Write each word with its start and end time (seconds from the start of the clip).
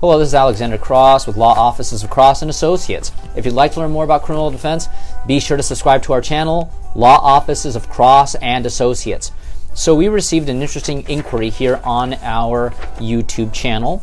Hello, 0.00 0.18
this 0.18 0.28
is 0.28 0.34
Alexander 0.34 0.78
Cross 0.78 1.26
with 1.26 1.36
Law 1.36 1.52
Offices 1.52 2.02
of 2.02 2.08
Cross 2.08 2.40
and 2.40 2.50
Associates. 2.50 3.12
If 3.36 3.44
you'd 3.44 3.52
like 3.52 3.72
to 3.72 3.80
learn 3.80 3.90
more 3.90 4.04
about 4.04 4.22
criminal 4.22 4.50
defense, 4.50 4.88
be 5.26 5.38
sure 5.40 5.58
to 5.58 5.62
subscribe 5.62 6.02
to 6.04 6.14
our 6.14 6.22
channel, 6.22 6.72
Law 6.94 7.18
Offices 7.18 7.76
of 7.76 7.90
Cross 7.90 8.34
and 8.36 8.64
Associates. 8.64 9.30
So 9.74 9.94
we 9.94 10.08
received 10.08 10.48
an 10.48 10.62
interesting 10.62 11.06
inquiry 11.06 11.50
here 11.50 11.82
on 11.84 12.14
our 12.22 12.70
YouTube 12.96 13.52
channel. 13.52 14.02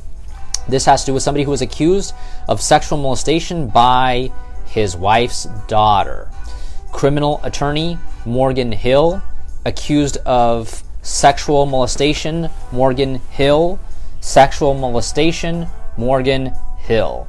This 0.69 0.85
has 0.85 1.01
to 1.01 1.05
do 1.07 1.13
with 1.15 1.23
somebody 1.23 1.45
who 1.45 1.49
was 1.49 1.63
accused 1.63 2.13
of 2.47 2.61
sexual 2.61 2.99
molestation 2.99 3.67
by 3.67 4.31
his 4.67 4.95
wife's 4.95 5.45
daughter. 5.67 6.29
Criminal 6.91 7.41
attorney 7.41 7.97
Morgan 8.23 8.71
Hill, 8.71 9.23
accused 9.65 10.17
of 10.27 10.83
sexual 11.01 11.65
molestation, 11.65 12.51
Morgan 12.71 13.15
Hill, 13.31 13.79
sexual 14.19 14.75
molestation, 14.75 15.67
Morgan 15.97 16.53
Hill. 16.77 17.27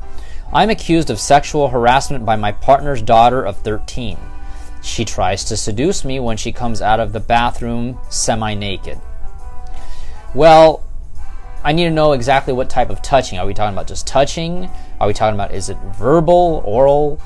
I'm 0.53 0.71
accused 0.71 1.11
of 1.11 1.21
sexual 1.21 1.69
harassment 1.69 2.25
by 2.25 2.37
my 2.37 2.53
partner's 2.53 3.03
daughter 3.03 3.43
of 3.43 3.59
13. 3.59 4.17
She 4.83 5.05
tries 5.05 5.45
to 5.45 5.57
seduce 5.57 6.05
me 6.05 6.21
when 6.21 6.37
she 6.37 6.53
comes 6.53 6.81
out 6.81 7.01
of 7.01 7.13
the 7.13 7.21
bathroom 7.21 7.99
semi 8.09 8.55
naked. 8.55 8.99
Well, 10.35 10.85
I 11.65 11.73
need 11.73 11.85
to 11.85 11.91
know 11.91 12.13
exactly 12.13 12.53
what 12.55 12.71
type 12.71 12.89
of 12.89 13.03
touching. 13.03 13.39
Are 13.39 13.47
we 13.47 13.55
talking 13.55 13.75
about 13.75 13.89
just 13.89 14.07
touching? 14.07 14.71
Are 15.01 15.07
we 15.07 15.13
talking 15.13 15.35
about 15.35 15.53
is 15.53 15.69
it 15.69 15.77
verbal, 15.97 16.63
oral? 16.65 17.21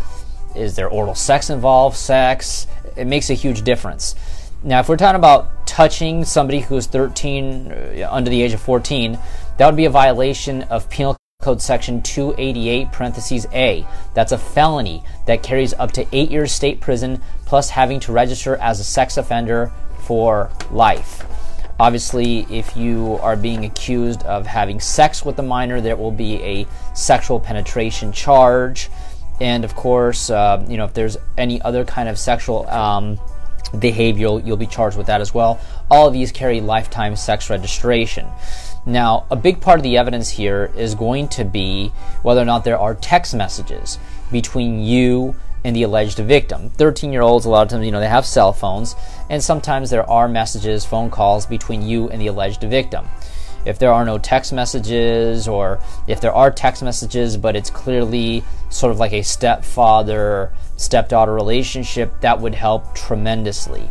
Is 0.57 0.75
there 0.77 0.89
oral 0.89 1.15
sex 1.15 1.51
involved? 1.51 1.97
Sex? 1.97 2.67
It 2.97 3.07
makes 3.07 3.31
a 3.31 3.35
huge 3.35 3.63
difference. 3.63 4.15
Now, 4.65 4.81
if 4.81 4.89
we're 4.89 4.97
talking 4.97 5.19
about 5.19 5.67
touching 5.67 6.25
somebody 6.25 6.61
who's 6.61 6.87
13, 6.87 7.73
uh, 7.73 8.09
under 8.11 8.31
the 8.31 8.43
age 8.43 8.53
of 8.53 8.61
14, 8.61 9.19
that 9.59 9.67
would 9.67 9.77
be 9.77 9.87
a 9.87 9.91
violation 9.91 10.63
of 10.65 10.89
Penal 10.89 11.17
Code 11.43 11.61
Section 11.61 12.03
288, 12.03 12.93
parentheses 12.93 13.47
A. 13.53 13.87
That's 14.15 14.33
a 14.33 14.39
felony 14.39 15.03
that 15.27 15.43
carries 15.43 15.75
up 15.75 15.93
to 15.93 16.07
eight 16.13 16.31
years 16.31 16.53
state 16.53 16.81
prison, 16.81 17.21
plus 17.45 17.71
having 17.71 18.01
to 18.01 18.13
register 18.13 18.57
as 18.57 18.81
a 18.81 18.85
sex 18.85 19.17
offender 19.17 19.73
for 19.99 20.51
life. 20.71 21.27
Obviously, 21.81 22.47
if 22.49 22.77
you 22.77 23.19
are 23.23 23.35
being 23.35 23.65
accused 23.65 24.23
of 24.23 24.47
having 24.47 24.79
sex 24.79 25.25
with 25.25 25.39
a 25.41 25.43
minor, 25.43 25.81
there 25.81 25.97
will 25.97 26.13
be 26.13 26.41
a 26.43 26.67
sexual 26.95 27.41
penetration 27.41 28.13
charge. 28.13 28.89
And 29.41 29.65
of 29.65 29.75
course, 29.75 30.31
uh, 30.31 30.65
you 30.69 30.77
know, 30.77 30.85
if 30.85 30.95
there's 30.95 31.17
any 31.37 31.61
other 31.63 31.85
kind 31.85 32.09
of 32.09 32.19
sexual 32.19 32.69
um, 32.69 33.19
behavior, 33.79 34.39
you'll 34.39 34.57
be 34.57 34.67
charged 34.67 34.97
with 34.97 35.09
that 35.09 35.21
as 35.21 35.35
well. 35.35 35.61
All 35.91 36.07
of 36.07 36.13
these 36.13 36.31
carry 36.31 36.61
lifetime 36.61 37.17
sex 37.17 37.51
registration. 37.51 38.29
Now, 38.85 39.27
a 39.31 39.37
big 39.37 39.61
part 39.61 39.79
of 39.79 39.85
the 39.85 39.97
evidence 39.97 40.31
here 40.31 40.73
is 40.77 40.97
going 40.97 41.29
to 41.29 41.45
be 41.45 41.93
whether 42.23 42.41
or 42.41 42.45
not 42.45 42.65
there 42.65 42.79
are 42.79 42.95
text 42.95 43.35
messages 43.35 43.99
between 44.33 44.83
you 44.83 45.37
and 45.65 45.77
the 45.77 45.85
alleged 45.85 46.19
victim. 46.19 46.71
13 46.71 47.13
year 47.13 47.23
olds, 47.23 47.45
a 47.45 47.51
lot 47.51 47.63
of 47.63 47.69
times, 47.69 47.87
you 47.87 47.93
know, 47.93 48.01
they 48.01 48.09
have 48.09 48.27
cell 48.27 48.53
phones, 48.53 48.97
and 49.31 49.43
sometimes 49.43 49.91
there 49.91 50.09
are 50.11 50.27
messages, 50.27 50.85
phone 50.85 51.11
calls 51.11 51.47
between 51.47 51.83
you 51.83 52.09
and 52.11 52.21
the 52.21 52.27
alleged 52.27 52.63
victim. 52.63 53.07
If 53.65 53.79
there 53.79 53.93
are 53.93 54.05
no 54.05 54.19
text 54.19 54.53
messages, 54.53 55.47
or 55.47 55.81
if 56.09 56.21
there 56.21 56.35
are 56.35 56.51
text 56.51 56.83
messages, 56.83 57.37
but 57.37 57.55
it's 57.55 57.71
clearly 57.71 58.43
sort 58.71 58.91
of 58.91 58.99
like 58.99 59.13
a 59.13 59.23
stepfather 59.23 60.53
stepdaughter 60.77 61.33
relationship, 61.33 62.21
that 62.23 62.41
would 62.41 62.57
help 62.57 62.97
tremendously. 62.97 63.89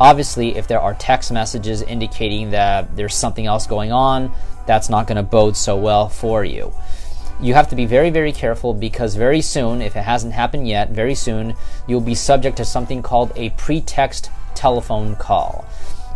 Obviously, 0.00 0.56
if 0.56 0.66
there 0.66 0.80
are 0.80 0.94
text 0.94 1.30
messages 1.30 1.82
indicating 1.82 2.50
that 2.50 2.96
there's 2.96 3.14
something 3.14 3.46
else 3.46 3.66
going 3.66 3.92
on, 3.92 4.32
that's 4.66 4.88
not 4.88 5.06
going 5.06 5.16
to 5.16 5.22
bode 5.22 5.56
so 5.56 5.76
well 5.76 6.08
for 6.08 6.44
you. 6.44 6.72
You 7.40 7.54
have 7.54 7.68
to 7.68 7.76
be 7.76 7.86
very, 7.86 8.10
very 8.10 8.32
careful 8.32 8.74
because 8.74 9.14
very 9.14 9.40
soon, 9.40 9.82
if 9.82 9.96
it 9.96 10.02
hasn't 10.02 10.32
happened 10.32 10.66
yet, 10.66 10.90
very 10.90 11.14
soon, 11.14 11.54
you'll 11.86 12.00
be 12.00 12.14
subject 12.14 12.56
to 12.56 12.64
something 12.64 13.02
called 13.02 13.32
a 13.36 13.50
pretext 13.50 14.30
telephone 14.54 15.14
call. 15.16 15.64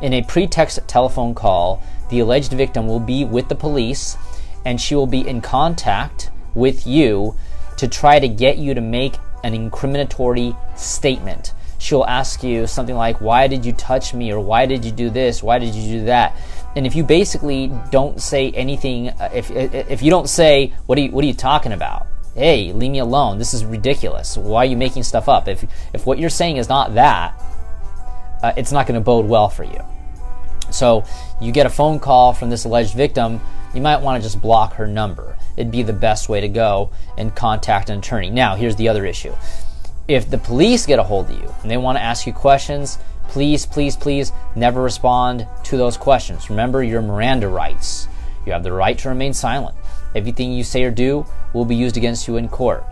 In 0.01 0.13
a 0.13 0.23
pretext 0.23 0.81
telephone 0.87 1.35
call, 1.35 1.83
the 2.11 2.21
alleged 2.21 2.53
victim 2.53 2.87
will 2.87 3.01
be 3.01 3.25
with 3.25 3.49
the 3.49 3.55
police 3.55 4.17
and 4.65 4.81
she 4.81 4.95
will 4.95 5.07
be 5.07 5.27
in 5.27 5.41
contact 5.41 6.31
with 6.55 6.87
you 6.87 7.37
to 7.77 7.87
try 7.87 8.19
to 8.19 8.29
get 8.29 8.59
you 8.59 8.75
to 8.75 8.81
make 8.81 9.15
an 9.45 9.55
incriminatory 9.55 10.57
statement 10.77 11.53
she'll 11.79 12.05
ask 12.05 12.43
you 12.43 12.67
something 12.67 12.95
like, 12.95 13.21
Why 13.21 13.47
did 13.47 13.65
you 13.65 13.73
touch 13.73 14.13
me? 14.13 14.31
or 14.31 14.41
Why 14.41 14.67
did 14.67 14.85
you 14.85 14.93
do 14.93 15.11
this? 15.11 15.43
Why 15.43 15.59
did 15.59 15.75
you 15.75 16.01
do 16.01 16.05
that? 16.07 16.37
And 16.77 16.87
if 16.87 16.95
you 16.95 17.03
basically 17.03 17.73
don't 17.91 18.21
say 18.21 18.51
anything, 18.51 19.09
uh, 19.09 19.31
if, 19.33 19.51
if 19.51 20.03
you 20.03 20.11
don't 20.11 20.29
say, 20.29 20.73
what 20.87 20.99
are, 20.99 21.01
you, 21.01 21.11
what 21.11 21.25
are 21.25 21.27
you 21.27 21.35
talking 21.35 21.73
about? 21.73 22.07
Hey, 22.35 22.73
leave 22.73 22.93
me 22.93 22.99
alone. 22.99 23.39
This 23.39 23.55
is 23.55 23.65
ridiculous. 23.65 24.37
Why 24.37 24.63
are 24.63 24.67
you 24.67 24.77
making 24.77 25.03
stuff 25.03 25.29
up? 25.29 25.49
If, 25.49 25.65
if 25.93 26.07
what 26.07 26.19
you're 26.19 26.31
saying 26.31 26.59
is 26.59 26.69
not 26.69 26.95
that, 26.95 27.41
uh, 28.43 28.53
it's 28.57 28.71
not 28.71 28.87
going 28.87 29.01
to 29.01 29.05
bode 29.05 29.27
well 29.27 29.49
for 29.49 29.65
you. 29.65 29.81
So 30.71 31.05
you 31.41 31.51
get 31.51 31.67
a 31.67 31.71
phone 31.71 31.99
call 31.99 32.33
from 32.33 32.51
this 32.51 32.65
alleged 32.65 32.95
victim, 32.95 33.41
you 33.75 33.81
might 33.81 34.01
want 34.01 34.23
to 34.23 34.27
just 34.27 34.41
block 34.41 34.75
her 34.75 34.87
number. 34.87 35.37
It'd 35.57 35.73
be 35.73 35.83
the 35.83 35.93
best 35.93 36.29
way 36.29 36.41
to 36.41 36.49
go 36.49 36.91
and 37.17 37.35
contact 37.35 37.91
an 37.91 37.99
attorney. 37.99 38.31
Now, 38.31 38.55
here's 38.55 38.77
the 38.77 38.89
other 38.89 39.05
issue 39.05 39.35
if 40.09 40.31
the 40.31 40.39
police 40.39 40.87
get 40.87 40.99
a 40.99 41.03
hold 41.03 41.31
of 41.31 41.41
you 41.41 41.55
and 41.63 41.71
they 41.71 41.77
want 41.77 41.99
to 41.99 42.03
ask 42.03 42.27
you 42.27 42.33
questions, 42.33 42.99
please, 43.29 43.67
please, 43.67 43.95
please 43.95 44.33
never 44.57 44.83
respond 44.83 45.47
to 45.65 45.77
those 45.77 45.99
questions. 45.99 46.49
Remember 46.49 46.83
your 46.83 47.03
Miranda 47.03 47.47
rights. 47.47 48.09
You 48.47 48.53
have 48.53 48.63
the 48.63 48.73
right 48.73 48.99
to 48.99 49.11
remain 49.11 49.35
silent. 49.35 49.77
Everything 50.15 50.53
you 50.53 50.65
say 50.65 50.83
or 50.85 50.91
do 50.91 51.27
will 51.53 51.67
be 51.67 51.77
used 51.77 51.99
against 51.99 52.27
you 52.27 52.39
in 52.39 52.49
court. 52.49 52.85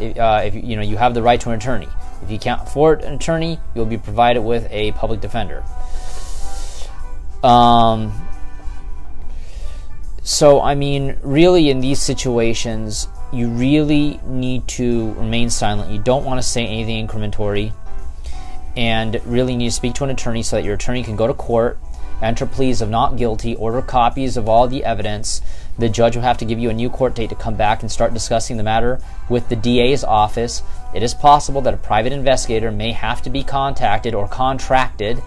Uh, 0.00 0.42
if 0.44 0.54
you 0.54 0.76
know 0.76 0.82
you 0.82 0.96
have 0.96 1.14
the 1.14 1.22
right 1.22 1.40
to 1.40 1.50
an 1.50 1.56
attorney. 1.56 1.88
If 2.22 2.30
you 2.30 2.38
can't 2.38 2.62
afford 2.62 3.02
an 3.02 3.14
attorney, 3.14 3.58
you'll 3.74 3.86
be 3.86 3.98
provided 3.98 4.42
with 4.42 4.66
a 4.70 4.92
public 4.92 5.20
defender. 5.20 5.64
Um, 7.42 8.12
so 10.22 10.60
I 10.60 10.74
mean, 10.74 11.16
really, 11.22 11.68
in 11.68 11.80
these 11.80 12.00
situations, 12.00 13.08
you 13.34 13.48
really 13.48 14.20
need 14.24 14.66
to 14.68 15.12
remain 15.14 15.50
silent. 15.50 15.90
You 15.90 15.98
don't 15.98 16.24
want 16.24 16.40
to 16.40 16.46
say 16.46 16.66
anything 16.66 17.06
incriminatory 17.06 17.72
and 18.76 19.20
really 19.24 19.56
need 19.56 19.66
to 19.66 19.72
speak 19.72 19.94
to 19.94 20.04
an 20.04 20.10
attorney 20.10 20.42
so 20.42 20.56
that 20.56 20.64
your 20.64 20.74
attorney 20.74 21.02
can 21.02 21.16
go 21.16 21.26
to 21.26 21.34
court, 21.34 21.78
enter 22.22 22.46
pleas 22.46 22.80
of 22.80 22.88
not 22.88 23.16
guilty, 23.16 23.54
order 23.56 23.82
copies 23.82 24.36
of 24.36 24.48
all 24.48 24.66
the 24.68 24.84
evidence. 24.84 25.40
The 25.78 25.88
judge 25.88 26.16
will 26.16 26.22
have 26.22 26.38
to 26.38 26.44
give 26.44 26.58
you 26.58 26.70
a 26.70 26.74
new 26.74 26.90
court 26.90 27.14
date 27.14 27.30
to 27.30 27.36
come 27.36 27.56
back 27.56 27.82
and 27.82 27.90
start 27.90 28.14
discussing 28.14 28.56
the 28.56 28.62
matter 28.62 29.00
with 29.28 29.48
the 29.48 29.56
DA's 29.56 30.04
office. 30.04 30.62
It 30.94 31.02
is 31.02 31.14
possible 31.14 31.60
that 31.62 31.74
a 31.74 31.78
private 31.78 32.12
investigator 32.12 32.70
may 32.70 32.92
have 32.92 33.22
to 33.22 33.30
be 33.30 33.42
contacted 33.42 34.14
or 34.14 34.28
contracted 34.28 35.22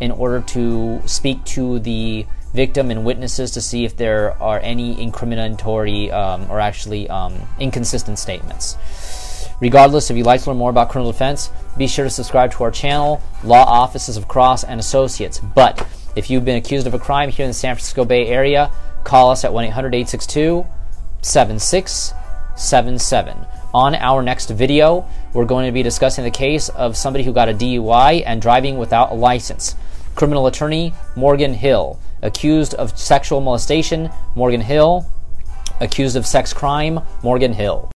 in 0.00 0.10
order 0.10 0.40
to 0.40 1.00
speak 1.06 1.44
to 1.44 1.78
the 1.80 2.26
victim 2.54 2.90
and 2.90 3.04
witnesses 3.04 3.50
to 3.52 3.60
see 3.60 3.84
if 3.84 3.96
there 3.96 4.40
are 4.42 4.58
any 4.60 4.96
incriminatory 4.96 6.12
um, 6.12 6.50
or 6.50 6.60
actually 6.60 7.08
um, 7.08 7.34
inconsistent 7.60 8.18
statements. 8.18 8.76
Regardless, 9.60 10.10
if 10.10 10.16
you'd 10.16 10.26
like 10.26 10.42
to 10.42 10.50
learn 10.50 10.58
more 10.58 10.70
about 10.70 10.90
criminal 10.90 11.12
defense, 11.12 11.50
be 11.78 11.86
sure 11.86 12.04
to 12.04 12.10
subscribe 12.10 12.52
to 12.52 12.64
our 12.64 12.70
channel, 12.70 13.22
Law 13.42 13.64
Offices 13.64 14.16
of 14.16 14.28
Cross 14.28 14.64
and 14.64 14.80
Associates. 14.80 15.38
But 15.38 15.86
if 16.14 16.28
you've 16.28 16.44
been 16.44 16.56
accused 16.56 16.86
of 16.86 16.94
a 16.94 16.98
crime 16.98 17.30
here 17.30 17.44
in 17.44 17.50
the 17.50 17.54
San 17.54 17.74
Francisco 17.74 18.04
Bay 18.04 18.26
Area, 18.26 18.70
call 19.04 19.30
us 19.30 19.44
at 19.44 19.52
1 19.52 19.66
800 19.66 19.94
862 19.94 20.66
7677. 21.22 23.46
On 23.76 23.94
our 23.94 24.22
next 24.22 24.48
video, 24.48 25.06
we're 25.34 25.44
going 25.44 25.66
to 25.66 25.70
be 25.70 25.82
discussing 25.82 26.24
the 26.24 26.30
case 26.30 26.70
of 26.70 26.96
somebody 26.96 27.24
who 27.24 27.32
got 27.34 27.50
a 27.50 27.52
DUI 27.52 28.22
and 28.24 28.40
driving 28.40 28.78
without 28.78 29.10
a 29.10 29.14
license. 29.14 29.74
Criminal 30.14 30.46
attorney 30.46 30.94
Morgan 31.14 31.52
Hill 31.52 32.00
accused 32.22 32.72
of 32.72 32.98
sexual 32.98 33.42
molestation, 33.42 34.08
Morgan 34.34 34.62
Hill, 34.62 35.04
accused 35.78 36.16
of 36.16 36.24
sex 36.26 36.54
crime, 36.54 37.00
Morgan 37.22 37.52
Hill. 37.52 37.92